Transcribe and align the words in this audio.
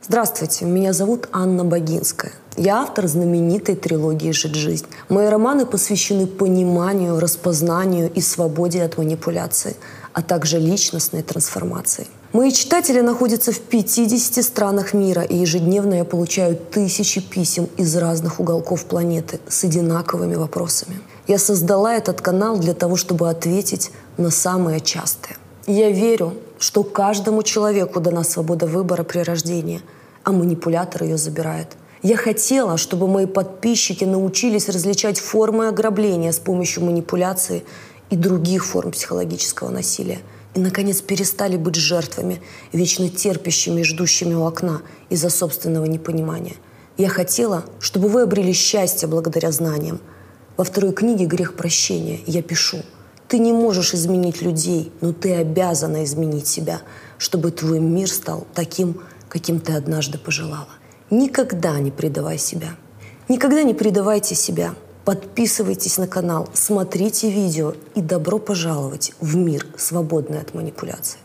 Здравствуйте, 0.00 0.64
меня 0.64 0.92
зовут 0.92 1.28
Анна 1.32 1.64
Богинская. 1.64 2.30
Я 2.56 2.82
автор 2.82 3.08
знаменитой 3.08 3.74
трилогии 3.74 4.30
«Жить 4.30 4.54
жизнь». 4.54 4.86
Мои 5.08 5.26
романы 5.26 5.66
посвящены 5.66 6.28
пониманию, 6.28 7.18
распознанию 7.18 8.08
и 8.12 8.20
свободе 8.20 8.84
от 8.84 8.96
манипуляции, 8.96 9.76
а 10.12 10.22
также 10.22 10.60
личностной 10.60 11.22
трансформации. 11.22 12.06
Мои 12.32 12.52
читатели 12.52 13.00
находятся 13.00 13.50
в 13.50 13.58
50 13.58 14.44
странах 14.44 14.94
мира, 14.94 15.22
и 15.22 15.34
ежедневно 15.34 15.94
я 15.94 16.04
получаю 16.04 16.54
тысячи 16.54 17.20
писем 17.20 17.68
из 17.76 17.96
разных 17.96 18.38
уголков 18.38 18.84
планеты 18.84 19.40
с 19.48 19.64
одинаковыми 19.64 20.36
вопросами. 20.36 21.00
Я 21.26 21.38
создала 21.38 21.92
этот 21.92 22.20
канал 22.20 22.56
для 22.58 22.72
того, 22.72 22.94
чтобы 22.94 23.28
ответить 23.28 23.90
на 24.16 24.30
самые 24.30 24.78
частые. 24.78 25.37
Я 25.68 25.90
верю, 25.90 26.32
что 26.58 26.82
каждому 26.82 27.42
человеку 27.42 28.00
дана 28.00 28.24
свобода 28.24 28.66
выбора 28.66 29.04
при 29.04 29.18
рождении, 29.18 29.82
а 30.24 30.32
манипулятор 30.32 31.02
ее 31.02 31.18
забирает. 31.18 31.76
Я 32.02 32.16
хотела, 32.16 32.78
чтобы 32.78 33.06
мои 33.06 33.26
подписчики 33.26 34.02
научились 34.04 34.70
различать 34.70 35.20
формы 35.20 35.68
ограбления 35.68 36.32
с 36.32 36.38
помощью 36.38 36.84
манипуляции 36.84 37.64
и 38.08 38.16
других 38.16 38.64
форм 38.64 38.92
психологического 38.92 39.68
насилия. 39.68 40.20
И, 40.54 40.58
наконец, 40.58 41.02
перестали 41.02 41.58
быть 41.58 41.74
жертвами, 41.74 42.40
вечно 42.72 43.10
терпящими 43.10 43.82
и 43.82 43.84
ждущими 43.84 44.32
у 44.32 44.44
окна 44.44 44.80
из-за 45.10 45.28
собственного 45.28 45.84
непонимания. 45.84 46.54
Я 46.96 47.10
хотела, 47.10 47.66
чтобы 47.78 48.08
вы 48.08 48.22
обрели 48.22 48.54
счастье 48.54 49.06
благодаря 49.06 49.52
знаниям. 49.52 50.00
Во 50.56 50.64
второй 50.64 50.94
книге 50.94 51.26
«Грех 51.26 51.56
прощения» 51.56 52.20
я 52.26 52.40
пишу– 52.40 52.78
ты 53.28 53.38
не 53.38 53.52
можешь 53.52 53.94
изменить 53.94 54.42
людей, 54.42 54.90
но 55.00 55.12
ты 55.12 55.34
обязана 55.34 56.04
изменить 56.04 56.46
себя, 56.46 56.80
чтобы 57.18 57.50
твой 57.50 57.78
мир 57.78 58.10
стал 58.10 58.46
таким, 58.54 59.02
каким 59.28 59.60
ты 59.60 59.74
однажды 59.74 60.18
пожелала. 60.18 60.68
Никогда 61.10 61.78
не 61.78 61.90
предавай 61.90 62.38
себя. 62.38 62.70
Никогда 63.28 63.62
не 63.62 63.74
предавайте 63.74 64.34
себя. 64.34 64.74
Подписывайтесь 65.04 65.98
на 65.98 66.06
канал, 66.06 66.48
смотрите 66.52 67.30
видео 67.30 67.74
и 67.94 68.00
добро 68.00 68.38
пожаловать 68.38 69.12
в 69.20 69.36
мир, 69.36 69.66
свободный 69.76 70.40
от 70.40 70.54
манипуляций. 70.54 71.18